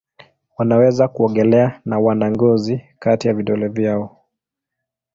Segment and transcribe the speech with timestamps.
[0.57, 4.25] Wanaweza kuogelea na wana ngozi kati ya vidole vyao.